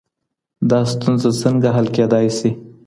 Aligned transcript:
دا 0.69 0.79
ستونزه 0.93 1.29
څنګه 1.41 1.69
حل 1.75 1.87
کيدای 1.95 2.27
سي؟ 2.37 2.49